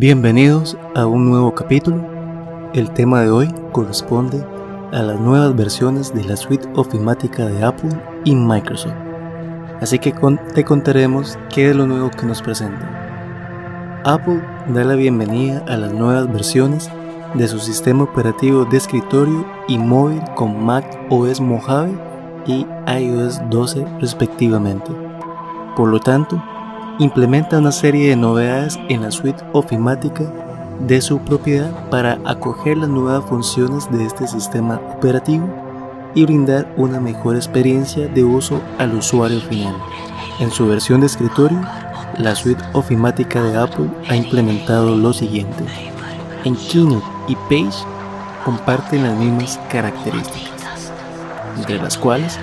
Bienvenidos 0.00 0.78
a 0.94 1.06
un 1.06 1.28
nuevo 1.28 1.52
capítulo. 1.56 2.08
El 2.72 2.88
tema 2.92 3.22
de 3.22 3.32
hoy 3.32 3.52
corresponde 3.72 4.46
a 4.92 5.02
las 5.02 5.18
nuevas 5.18 5.56
versiones 5.56 6.14
de 6.14 6.22
la 6.22 6.36
suite 6.36 6.68
ofimática 6.76 7.46
de 7.46 7.64
Apple 7.64 7.90
y 8.24 8.36
Microsoft. 8.36 8.94
Así 9.80 9.98
que 9.98 10.14
te 10.54 10.62
contaremos 10.62 11.36
qué 11.52 11.70
es 11.70 11.74
lo 11.74 11.88
nuevo 11.88 12.12
que 12.12 12.26
nos 12.26 12.40
presentan. 12.42 12.88
Apple 14.04 14.40
da 14.68 14.84
la 14.84 14.94
bienvenida 14.94 15.64
a 15.66 15.76
las 15.76 15.92
nuevas 15.92 16.32
versiones 16.32 16.88
de 17.34 17.48
su 17.48 17.58
sistema 17.58 18.04
operativo 18.04 18.66
de 18.66 18.76
escritorio 18.76 19.44
y 19.66 19.78
móvil 19.78 20.22
con 20.36 20.64
Mac 20.64 20.84
OS 21.10 21.40
Mojave 21.40 21.90
y 22.46 22.64
iOS 22.86 23.40
12 23.50 23.84
respectivamente. 24.00 24.92
Por 25.74 25.88
lo 25.88 25.98
tanto, 25.98 26.40
implementa 26.98 27.58
una 27.58 27.70
serie 27.70 28.10
de 28.10 28.16
novedades 28.16 28.78
en 28.88 29.02
la 29.02 29.10
suite 29.10 29.42
ofimática 29.52 30.24
de 30.80 31.00
su 31.00 31.18
propiedad 31.20 31.70
para 31.90 32.18
acoger 32.24 32.76
las 32.76 32.88
nuevas 32.88 33.24
funciones 33.24 33.90
de 33.90 34.04
este 34.04 34.26
sistema 34.26 34.80
operativo 34.96 35.48
y 36.14 36.24
brindar 36.24 36.72
una 36.76 37.00
mejor 37.00 37.36
experiencia 37.36 38.08
de 38.08 38.24
uso 38.24 38.60
al 38.78 38.94
usuario 38.94 39.40
final. 39.40 39.76
En 40.40 40.50
su 40.50 40.66
versión 40.66 41.00
de 41.00 41.06
escritorio, 41.06 41.60
la 42.18 42.34
suite 42.34 42.62
ofimática 42.72 43.42
de 43.42 43.56
Apple 43.56 43.88
ha 44.08 44.16
implementado 44.16 44.96
lo 44.96 45.12
siguiente. 45.12 45.64
En 46.44 46.56
Keynote 46.56 47.06
y 47.28 47.36
Page 47.48 47.84
comparten 48.44 49.04
las 49.04 49.16
mismas 49.16 49.60
características, 49.70 50.92
entre 51.56 51.76
las 51.76 51.96
cuales 51.96 52.38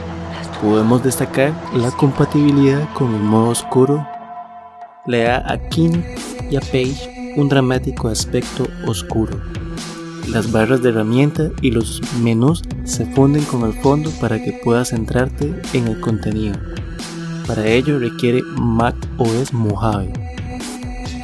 podemos 0.61 1.03
destacar 1.03 1.53
la 1.73 1.91
compatibilidad 1.91 2.87
con 2.93 3.13
el 3.13 3.21
modo 3.21 3.49
oscuro 3.49 4.14
le 5.05 5.23
da 5.23 5.43
a 5.51 5.57
King 5.69 6.01
y 6.49 6.55
a 6.55 6.61
Page 6.61 7.33
un 7.35 7.49
dramático 7.49 8.07
aspecto 8.07 8.67
oscuro. 8.87 9.39
Las 10.29 10.51
barras 10.51 10.81
de 10.81 10.89
herramienta 10.89 11.51
y 11.61 11.71
los 11.71 12.01
menús 12.21 12.63
se 12.83 13.05
funden 13.05 13.43
con 13.43 13.63
el 13.63 13.73
fondo 13.73 14.09
para 14.19 14.41
que 14.43 14.53
puedas 14.53 14.89
centrarte 14.89 15.53
en 15.73 15.87
el 15.87 15.99
contenido. 15.99 16.55
Para 17.45 17.67
ello 17.67 17.99
requiere 17.99 18.41
Mac 18.57 18.95
OS 19.17 19.53
Mojave. 19.53 20.11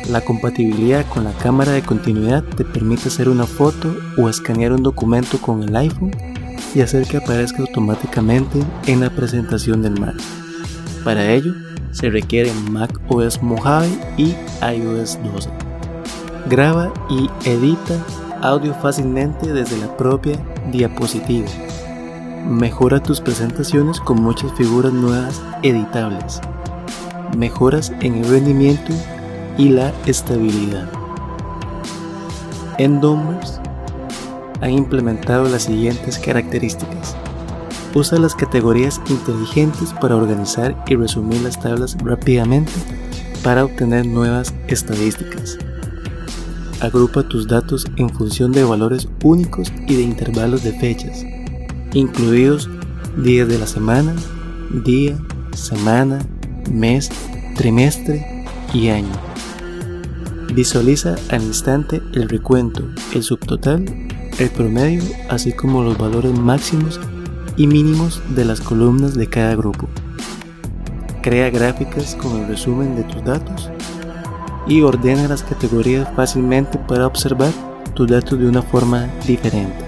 La 0.10 0.22
compatibilidad 0.22 1.06
con 1.08 1.24
la 1.24 1.34
cámara 1.34 1.72
de 1.72 1.82
continuidad 1.82 2.44
te 2.44 2.66
permite 2.66 3.08
hacer 3.08 3.30
una 3.30 3.46
foto 3.46 3.96
o 4.18 4.30
escanear 4.30 4.74
un 4.74 4.84
documento 4.84 5.40
con 5.40 5.64
el 5.64 5.76
iPhone 5.76 6.12
y 6.76 6.82
hacer 6.82 7.08
que 7.08 7.18
aparezca 7.18 7.62
automáticamente 7.62 8.60
en 8.86 9.00
la 9.00 9.10
presentación 9.10 9.82
del 9.82 10.00
Mac. 10.00 10.16
Para 11.04 11.32
ello, 11.32 11.54
se 11.92 12.10
requiere 12.10 12.52
Mac 12.70 13.00
OS 13.10 13.42
Mojave 13.42 13.90
y 14.18 14.36
iOS 14.62 15.18
12. 15.24 15.50
Graba 16.48 16.94
y 17.10 17.30
edita 17.50 17.96
audio 18.42 18.74
fácilmente 18.76 19.52
desde 19.54 19.78
la 19.78 19.96
propia 19.98 20.38
diapositiva. 20.72 21.48
Mejora 22.48 23.02
tus 23.02 23.22
presentaciones 23.22 24.00
con 24.00 24.22
muchas 24.22 24.52
figuras 24.54 24.94
nuevas 24.94 25.42
editables. 25.64 26.42
Mejoras 27.38 27.92
en 28.02 28.16
el 28.16 28.30
rendimiento 28.30 28.94
y 29.58 29.70
la 29.70 29.94
estabilidad. 30.06 30.88
En 32.78 33.00
Numbers 33.00 33.60
han 34.62 34.72
implementado 34.72 35.48
las 35.50 35.64
siguientes 35.64 36.18
características. 36.18 37.16
Usa 37.94 38.18
las 38.20 38.36
categorías 38.36 39.02
inteligentes 39.10 39.94
para 40.00 40.16
organizar 40.16 40.82
y 40.88 40.96
resumir 40.96 41.42
las 41.42 41.60
tablas 41.60 41.98
rápidamente 42.02 42.72
para 43.44 43.66
obtener 43.66 44.06
nuevas 44.06 44.54
estadísticas. 44.68 45.58
Agrupa 46.80 47.24
tus 47.24 47.48
datos 47.48 47.86
en 47.98 48.10
función 48.10 48.54
de 48.54 48.64
valores 48.64 49.10
únicos 49.24 49.72
y 49.88 49.96
de 49.96 50.04
intervalos 50.04 50.64
de 50.64 50.72
fechas, 50.72 51.26
incluidos 51.94 52.70
días 53.18 53.50
de 53.50 53.60
la 53.60 53.68
semana, 53.68 54.16
día, 54.86 55.18
semana, 55.54 56.20
mes, 56.72 57.10
trimestre 57.58 58.46
y 58.74 58.88
año. 58.88 59.12
Visualiza 60.54 61.16
al 61.30 61.44
instante 61.44 62.02
el 62.14 62.30
recuento, 62.30 62.84
el 63.14 63.24
subtotal, 63.24 63.86
el 64.40 64.50
promedio, 64.50 65.04
así 65.30 65.52
como 65.52 65.84
los 65.84 65.98
valores 65.98 66.38
máximos 66.38 67.00
y 67.62 67.68
mínimos 67.68 68.24
de 68.30 68.44
las 68.44 68.60
columnas 68.60 69.14
de 69.14 69.28
cada 69.28 69.56
grupo. 69.56 69.88
Crea 71.22 71.52
gráficas 71.52 72.16
con 72.16 72.40
el 72.40 72.48
resumen 72.48 72.96
de 72.96 73.04
tus 73.04 73.24
datos 73.24 73.70
y 74.66 74.82
ordena 74.82 75.28
las 75.28 75.44
categorías 75.44 76.10
fácilmente 76.16 76.80
para 76.80 77.06
observar 77.06 77.52
tus 77.94 78.08
datos 78.08 78.40
de 78.40 78.48
una 78.48 78.64
forma 78.64 79.08
diferente. 79.28 79.86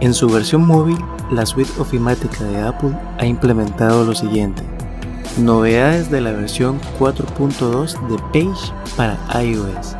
En 0.00 0.14
su 0.14 0.30
versión 0.30 0.66
móvil, 0.66 0.96
la 1.30 1.44
suite 1.44 1.70
ofimática 1.78 2.42
de 2.44 2.62
Apple 2.62 2.96
ha 3.18 3.26
implementado 3.26 4.06
lo 4.06 4.14
siguiente. 4.14 4.62
Novedades 5.36 6.10
de 6.10 6.22
la 6.22 6.32
versión 6.32 6.80
4.2 6.98 7.98
de 8.08 8.16
Page 8.32 8.72
para 8.96 9.18
iOS. 9.42 9.94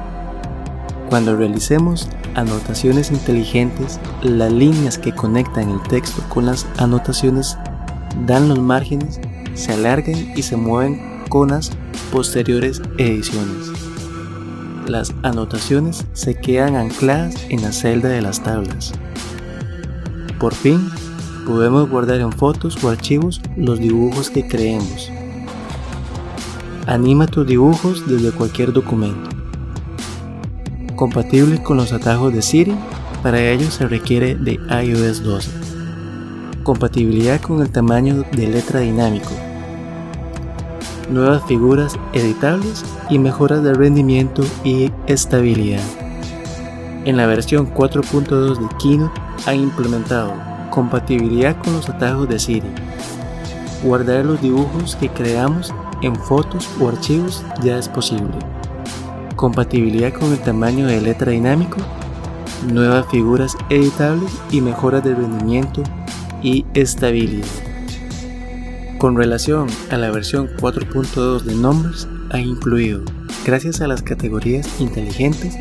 Cuando 1.11 1.37
realicemos 1.37 2.09
anotaciones 2.39 3.11
inteligentes, 3.11 3.99
las 4.23 4.53
líneas 4.53 4.97
que 4.97 5.13
conectan 5.13 5.71
el 5.71 5.83
texto 5.83 6.23
con 6.29 6.47
las 6.47 6.67
anotaciones 6.79 7.59
dan 8.27 8.49
los 8.49 8.59
márgenes, 8.61 9.21
se 9.55 9.73
alargan 9.73 10.33
y 10.37 10.43
se 10.43 10.57
mueven 10.57 11.25
con 11.29 11.49
las 11.49 11.73
posteriores 12.13 12.81
ediciones. 12.97 13.73
Las 14.87 15.13
anotaciones 15.23 16.07
se 16.13 16.35
quedan 16.35 16.77
ancladas 16.77 17.35
en 17.49 17.63
la 17.63 17.73
celda 17.73 18.09
de 18.09 18.23
las 18.23 18.41
tablas. 18.43 18.93
Por 20.39 20.55
fin, 20.55 20.89
podemos 21.45 21.91
guardar 21.91 22.21
en 22.21 22.33
fotos 22.33 22.83
o 22.83 22.89
archivos 22.89 23.41
los 23.57 23.81
dibujos 23.81 24.31
que 24.31 24.47
creemos. 24.47 25.11
Anima 26.87 27.27
tus 27.27 27.47
dibujos 27.47 28.09
desde 28.09 28.31
cualquier 28.31 28.73
documento 28.73 29.38
compatible 30.99 31.63
con 31.63 31.77
los 31.77 31.93
atajos 31.93 32.35
de 32.35 32.43
Siri, 32.43 32.75
para 33.23 33.41
ello 33.41 33.71
se 33.71 33.87
requiere 33.87 34.35
de 34.35 34.59
iOS 34.85 35.23
12. 35.23 35.51
Compatibilidad 36.65 37.41
con 37.41 37.63
el 37.63 37.71
tamaño 37.71 38.25
de 38.33 38.49
letra 38.49 38.81
dinámico. 38.81 39.31
Nuevas 41.09 41.45
figuras 41.45 41.97
editables 42.13 42.85
y 43.09 43.21
mejoras 43.21 43.63
de 43.63 43.75
rendimiento 43.75 44.43
y 44.65 44.91
estabilidad. 45.07 45.85
En 47.05 47.17
la 47.17 47.27
versión 47.27 47.73
4.2 47.73 48.59
de 48.59 48.77
Keynote 48.79 49.21
han 49.47 49.61
implementado 49.61 50.35
compatibilidad 50.71 51.57
con 51.63 51.75
los 51.75 51.89
atajos 51.89 52.29
de 52.29 52.41
Siri. 52.41 52.69
Guardar 53.85 54.27
los 54.27 54.43
dibujos 54.43 54.97
que 54.97 55.09
creamos 55.09 55.73
en 56.03 56.17
fotos 56.17 56.69
o 56.81 56.89
archivos 56.89 57.45
ya 57.63 57.79
es 57.79 57.89
posible 57.89 58.58
compatibilidad 59.39 60.13
con 60.13 60.33
el 60.33 60.41
tamaño 60.41 60.89
de 60.89 61.01
letra 61.01 61.31
dinámico, 61.31 61.77
nuevas 62.71 63.07
figuras 63.09 63.57
editables 63.71 64.33
y 64.51 64.61
mejoras 64.61 65.05
de 65.05 65.15
rendimiento 65.15 65.85
y 66.43 66.67
estabilidad. 66.75 67.47
Con 68.99 69.17
relación 69.17 69.69
a 69.91 69.97
la 69.97 70.11
versión 70.11 70.49
4.2 70.57 71.43
de 71.43 71.55
Numbers, 71.55 72.09
ha 72.31 72.41
incluido, 72.41 73.03
gracias 73.47 73.81
a 73.81 73.87
las 73.87 74.03
categorías 74.03 74.69
inteligentes, 74.81 75.57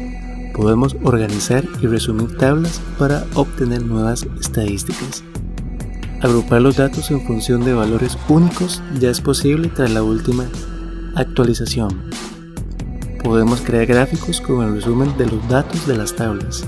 podemos 0.55 0.97
organizar 1.03 1.63
y 1.79 1.85
resumir 1.85 2.35
tablas 2.35 2.81
para 2.97 3.25
obtener 3.35 3.83
nuevas 3.83 4.25
estadísticas. 4.41 5.23
Agrupar 6.21 6.63
los 6.63 6.77
datos 6.77 7.12
en 7.12 7.21
función 7.21 7.63
de 7.63 7.73
valores 7.73 8.18
únicos 8.27 8.81
ya 9.00 9.12
es 9.12 9.21
posible 9.21 9.68
tras 9.68 9.91
la 9.91 10.01
última 10.01 10.47
actualización 11.13 12.07
podemos 13.24 13.62
crear 13.62 13.86
gráficos 13.86 14.42
con 14.42 14.66
el 14.66 14.75
resumen 14.75 15.18
de 15.18 15.28
los 15.28 15.48
datos 15.48 15.86
de 15.88 15.98
las 15.98 16.16
tablas. 16.16 16.68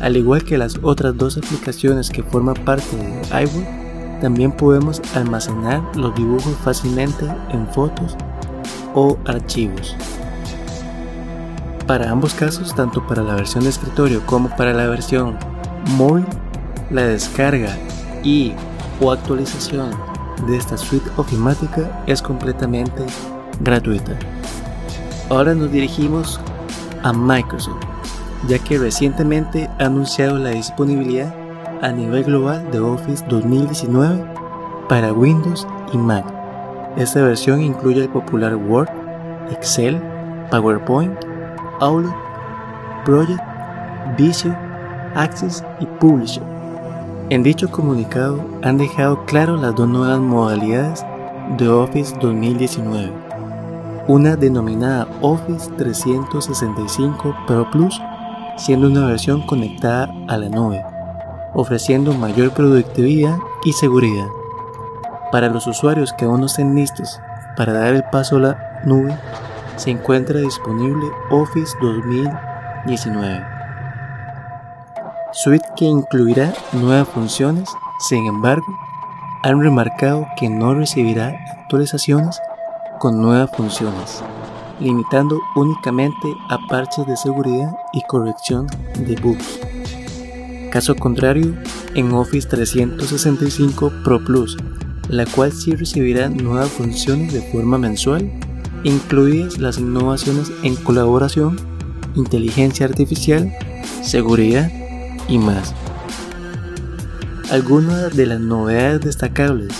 Al 0.00 0.16
igual 0.16 0.44
que 0.44 0.58
las 0.58 0.78
otras 0.82 1.16
dos 1.16 1.36
aplicaciones 1.36 2.10
que 2.10 2.22
forman 2.22 2.54
parte 2.54 2.96
de 2.96 3.42
iWork, 3.42 4.20
también 4.20 4.52
podemos 4.52 5.00
almacenar 5.14 5.82
los 5.96 6.14
dibujos 6.14 6.54
fácilmente 6.64 7.26
en 7.50 7.66
fotos 7.68 8.16
o 8.94 9.18
archivos. 9.26 9.96
Para 11.86 12.10
ambos 12.10 12.34
casos, 12.34 12.74
tanto 12.74 13.06
para 13.06 13.22
la 13.22 13.34
versión 13.34 13.64
de 13.64 13.70
escritorio 13.70 14.24
como 14.26 14.48
para 14.56 14.72
la 14.72 14.86
versión 14.86 15.36
móvil, 15.96 16.24
la 16.90 17.02
descarga 17.06 17.76
y 18.22 18.54
o 19.00 19.12
actualización 19.12 19.90
de 20.46 20.56
esta 20.56 20.76
suite 20.76 21.08
ofimática 21.16 22.02
es 22.06 22.22
completamente 22.22 23.04
gratuita. 23.60 24.18
Ahora 25.28 25.54
nos 25.54 25.72
dirigimos 25.72 26.40
a 27.02 27.12
Microsoft, 27.12 27.82
ya 28.46 28.60
que 28.60 28.78
recientemente 28.78 29.68
ha 29.80 29.86
anunciado 29.86 30.38
la 30.38 30.50
disponibilidad 30.50 31.34
a 31.82 31.90
nivel 31.90 32.24
global 32.24 32.70
de 32.70 32.78
Office 32.78 33.24
2019 33.28 34.24
para 34.88 35.12
Windows 35.12 35.66
y 35.92 35.98
Mac. 35.98 36.24
Esta 36.96 37.22
versión 37.22 37.60
incluye 37.60 38.02
el 38.02 38.08
popular 38.08 38.54
Word, 38.54 38.88
Excel, 39.50 40.00
PowerPoint, 40.52 41.12
Outlook, 41.80 42.14
Project, 43.04 43.42
Visio, 44.16 44.56
Access 45.16 45.64
y 45.80 45.86
Publisher. 45.98 46.44
En 47.30 47.42
dicho 47.42 47.68
comunicado 47.68 48.44
han 48.62 48.78
dejado 48.78 49.24
claro 49.26 49.56
las 49.56 49.74
dos 49.74 49.88
nuevas 49.88 50.20
modalidades 50.20 51.04
de 51.58 51.68
Office 51.68 52.14
2019. 52.20 53.25
Una 54.08 54.36
denominada 54.36 55.08
Office 55.20 55.68
365 55.78 57.36
Pro 57.44 57.68
Plus, 57.72 58.00
siendo 58.56 58.86
una 58.86 59.04
versión 59.04 59.44
conectada 59.44 60.08
a 60.28 60.36
la 60.36 60.48
nube, 60.48 60.84
ofreciendo 61.54 62.14
mayor 62.14 62.52
productividad 62.52 63.36
y 63.64 63.72
seguridad. 63.72 64.28
Para 65.32 65.48
los 65.48 65.66
usuarios 65.66 66.12
que 66.12 66.24
aún 66.24 66.38
no 66.38 66.46
estén 66.46 66.76
listos 66.76 67.20
para 67.56 67.72
dar 67.72 67.94
el 67.94 68.04
paso 68.04 68.36
a 68.36 68.40
la 68.40 68.80
nube, 68.84 69.18
se 69.74 69.90
encuentra 69.90 70.38
disponible 70.38 71.06
Office 71.30 71.76
2019. 71.80 73.44
Suite 75.32 75.66
que 75.76 75.84
incluirá 75.84 76.52
nuevas 76.72 77.08
funciones, 77.08 77.68
sin 78.08 78.24
embargo, 78.26 78.66
han 79.42 79.60
remarcado 79.60 80.28
que 80.36 80.48
no 80.48 80.74
recibirá 80.74 81.34
actualizaciones 81.60 82.40
con 82.98 83.20
nuevas 83.20 83.50
funciones, 83.56 84.22
limitando 84.80 85.40
únicamente 85.54 86.34
a 86.48 86.58
parches 86.68 87.06
de 87.06 87.16
seguridad 87.16 87.74
y 87.92 88.02
corrección 88.08 88.66
de 88.98 89.16
bugs. 89.16 89.60
Caso 90.70 90.94
contrario, 90.94 91.54
en 91.94 92.12
Office 92.12 92.48
365 92.48 93.92
Pro 94.04 94.22
Plus 94.24 94.56
la 95.08 95.26
cual 95.26 95.52
sí 95.52 95.74
recibirá 95.74 96.28
nuevas 96.28 96.70
funciones 96.70 97.32
de 97.32 97.42
forma 97.42 97.78
mensual, 97.78 98.30
incluidas 98.84 99.58
las 99.58 99.78
innovaciones 99.78 100.50
en 100.62 100.76
colaboración, 100.76 101.56
inteligencia 102.14 102.86
artificial, 102.86 103.52
seguridad 104.02 104.70
y 105.28 105.38
más. 105.38 105.74
Algunas 107.50 108.16
de 108.16 108.26
las 108.26 108.40
novedades 108.40 109.02
destacables 109.02 109.72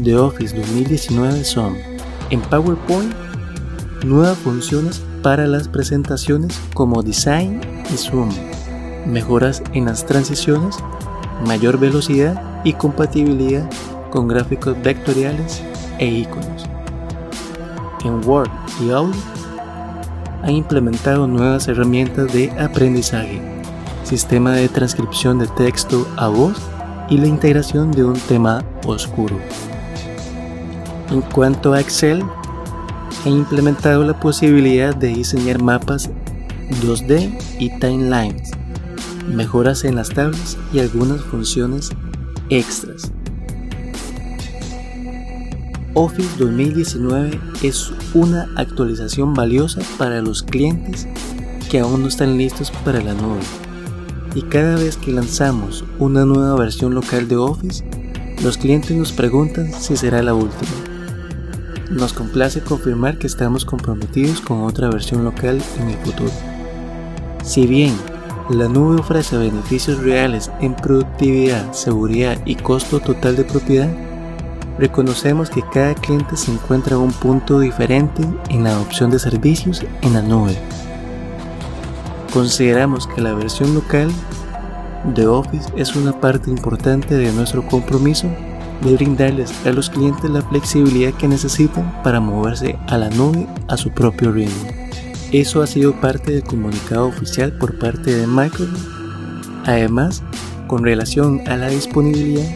de 0.00 0.16
Office 0.16 0.56
2019 0.56 1.44
son 1.44 1.76
en 2.34 2.40
PowerPoint 2.40 3.14
nuevas 4.04 4.36
funciones 4.38 5.00
para 5.22 5.46
las 5.46 5.68
presentaciones 5.68 6.58
como 6.74 7.02
Design 7.02 7.60
y 7.92 7.96
Zoom, 7.96 8.28
mejoras 9.06 9.62
en 9.72 9.84
las 9.86 10.04
transiciones, 10.04 10.76
mayor 11.46 11.78
velocidad 11.78 12.62
y 12.64 12.72
compatibilidad 12.72 13.70
con 14.10 14.26
gráficos 14.26 14.76
vectoriales 14.82 15.62
e 15.98 16.06
iconos. 16.06 16.64
En 18.04 18.26
Word 18.28 18.50
y 18.84 18.90
Outlook 18.90 19.24
han 20.42 20.50
implementado 20.50 21.26
nuevas 21.26 21.68
herramientas 21.68 22.32
de 22.32 22.50
aprendizaje, 22.60 23.40
sistema 24.02 24.52
de 24.52 24.68
transcripción 24.68 25.38
de 25.38 25.46
texto 25.46 26.06
a 26.16 26.28
voz 26.28 26.60
y 27.08 27.16
la 27.16 27.28
integración 27.28 27.92
de 27.92 28.04
un 28.04 28.18
tema 28.18 28.62
oscuro. 28.86 29.38
En 31.14 31.20
cuanto 31.20 31.72
a 31.72 31.80
Excel, 31.80 32.24
han 33.24 33.32
implementado 33.32 34.02
la 34.02 34.18
posibilidad 34.18 34.96
de 34.96 35.14
diseñar 35.14 35.62
mapas 35.62 36.10
2D 36.82 37.38
y 37.60 37.70
timelines, 37.78 38.50
mejoras 39.32 39.84
en 39.84 39.94
las 39.94 40.08
tablas 40.08 40.58
y 40.72 40.80
algunas 40.80 41.20
funciones 41.20 41.90
extras. 42.50 43.12
Office 45.94 46.28
2019 46.36 47.38
es 47.62 47.92
una 48.12 48.48
actualización 48.56 49.34
valiosa 49.34 49.82
para 49.96 50.20
los 50.20 50.42
clientes 50.42 51.06
que 51.70 51.78
aún 51.78 52.02
no 52.02 52.08
están 52.08 52.36
listos 52.36 52.72
para 52.84 53.00
la 53.00 53.14
nube. 53.14 53.38
Y 54.34 54.42
cada 54.42 54.74
vez 54.74 54.96
que 54.96 55.12
lanzamos 55.12 55.84
una 56.00 56.24
nueva 56.24 56.56
versión 56.56 56.92
local 56.92 57.28
de 57.28 57.36
Office, 57.36 57.84
los 58.42 58.58
clientes 58.58 58.96
nos 58.96 59.12
preguntan 59.12 59.72
si 59.72 59.96
será 59.96 60.20
la 60.20 60.34
última. 60.34 60.93
Nos 61.90 62.12
complace 62.12 62.62
confirmar 62.62 63.18
que 63.18 63.26
estamos 63.26 63.64
comprometidos 63.64 64.40
con 64.40 64.62
otra 64.62 64.88
versión 64.88 65.24
local 65.24 65.62
en 65.80 65.90
el 65.90 65.96
futuro. 65.98 66.32
Si 67.42 67.66
bien 67.66 67.94
la 68.50 68.68
nube 68.68 69.00
ofrece 69.00 69.36
beneficios 69.36 70.02
reales 70.02 70.50
en 70.60 70.74
productividad, 70.74 71.72
seguridad 71.72 72.38
y 72.44 72.56
costo 72.56 73.00
total 73.00 73.36
de 73.36 73.44
propiedad, 73.44 73.90
Reconocemos 74.78 75.50
que 75.50 75.62
cada 75.72 75.94
cliente 75.94 76.36
se 76.36 76.50
encuentra 76.50 76.96
en 76.96 77.02
un 77.02 77.12
punto 77.12 77.60
diferente 77.60 78.24
en 78.48 78.64
la 78.64 78.70
adopción 78.70 79.10
de 79.10 79.20
servicios 79.20 79.84
en 80.02 80.14
la 80.14 80.22
nube. 80.22 80.56
Consideramos 82.32 83.06
que 83.06 83.20
la 83.20 83.34
versión 83.34 83.72
local 83.72 84.10
de 85.14 85.28
Office 85.28 85.72
es 85.76 85.94
una 85.94 86.18
parte 86.18 86.50
importante 86.50 87.14
de 87.14 87.30
nuestro 87.32 87.64
compromiso 87.64 88.28
de 88.84 88.94
brindarles 88.94 89.52
a 89.66 89.70
los 89.70 89.90
clientes 89.90 90.30
la 90.30 90.42
flexibilidad 90.42 91.12
que 91.14 91.28
necesitan 91.28 92.02
para 92.02 92.20
moverse 92.20 92.78
a 92.88 92.98
la 92.98 93.10
nube 93.10 93.46
a 93.68 93.76
su 93.76 93.90
propio 93.90 94.30
ritmo. 94.30 94.68
Eso 95.32 95.62
ha 95.62 95.66
sido 95.66 95.98
parte 96.00 96.32
del 96.32 96.44
comunicado 96.44 97.06
oficial 97.06 97.52
por 97.58 97.78
parte 97.78 98.14
de 98.14 98.26
Microsoft. 98.26 98.86
Además, 99.64 100.22
con 100.68 100.84
relación 100.84 101.40
a 101.48 101.56
la 101.56 101.68
disponibilidad, 101.68 102.46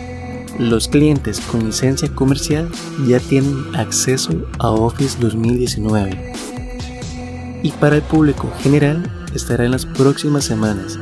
los 0.59 0.89
clientes 0.89 1.41
con 1.41 1.65
licencia 1.65 2.09
comercial 2.15 2.69
ya 3.07 3.21
tienen 3.21 3.65
acceso 3.75 4.33
a 4.59 4.71
Office 4.71 5.17
2019 5.21 6.29
y 7.63 7.71
para 7.73 7.97
el 7.97 8.03
público 8.03 8.51
general 8.61 9.11
estará 9.35 9.65
en 9.65 9.73
las 9.73 9.87
próximas 9.87 10.45
semanas. 10.45 10.99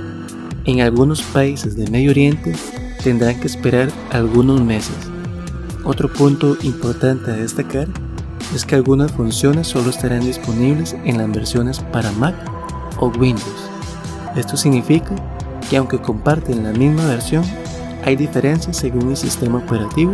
En 0.64 0.80
algunos 0.80 1.22
países 1.22 1.76
de 1.76 1.90
Medio 1.90 2.10
Oriente 2.10 2.52
tendrán 3.02 3.38
que 3.40 3.46
esperar 3.46 3.90
algunos 4.10 4.60
meses. 4.62 4.96
Otro 5.86 6.12
punto 6.12 6.56
importante 6.62 7.30
a 7.30 7.34
destacar 7.34 7.86
es 8.52 8.64
que 8.64 8.74
algunas 8.74 9.12
funciones 9.12 9.68
solo 9.68 9.90
estarán 9.90 10.22
disponibles 10.22 10.96
en 11.04 11.18
las 11.18 11.30
versiones 11.30 11.78
para 11.78 12.10
Mac 12.10 12.34
o 12.98 13.06
Windows. 13.06 13.70
Esto 14.34 14.56
significa 14.56 15.14
que 15.70 15.76
aunque 15.76 16.00
comparten 16.00 16.64
la 16.64 16.72
misma 16.72 17.04
versión, 17.06 17.44
hay 18.04 18.16
diferencias 18.16 18.78
según 18.78 19.10
el 19.10 19.16
sistema 19.16 19.58
operativo, 19.58 20.10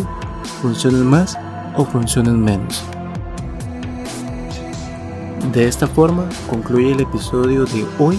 funcionan 0.61 1.06
más 1.06 1.38
o 1.75 1.87
funcionan 1.87 2.38
menos. 2.38 2.85
De 5.54 5.66
esta 5.66 5.87
forma 5.87 6.28
concluye 6.50 6.92
el 6.92 7.00
episodio 7.00 7.64
de 7.64 7.87
hoy, 7.99 8.18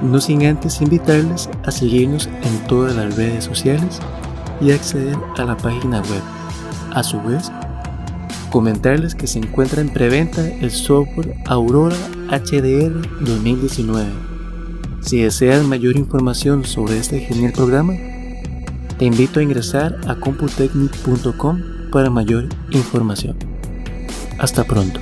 no 0.00 0.22
sin 0.22 0.46
antes 0.46 0.80
invitarles 0.80 1.50
a 1.66 1.70
seguirnos 1.70 2.28
en 2.28 2.66
todas 2.66 2.96
las 2.96 3.14
redes 3.14 3.44
sociales 3.44 4.00
y 4.58 4.72
acceder 4.72 5.18
a 5.36 5.44
la 5.44 5.56
página 5.58 6.00
web. 6.00 6.37
A 6.98 7.04
su 7.04 7.22
vez, 7.22 7.52
comentarles 8.50 9.14
que 9.14 9.28
se 9.28 9.38
encuentra 9.38 9.80
en 9.80 9.88
preventa 9.88 10.44
el 10.44 10.72
software 10.72 11.32
Aurora 11.46 11.94
HDR 12.28 13.20
2019. 13.20 14.08
Si 15.02 15.20
desean 15.20 15.68
mayor 15.68 15.96
información 15.96 16.64
sobre 16.64 16.98
este 16.98 17.20
genial 17.20 17.52
programa, 17.52 17.92
te 18.98 19.04
invito 19.04 19.38
a 19.38 19.44
ingresar 19.44 19.96
a 20.08 20.16
computecnic.com 20.16 21.62
para 21.92 22.10
mayor 22.10 22.48
información. 22.72 23.36
Hasta 24.40 24.64
pronto. 24.64 24.98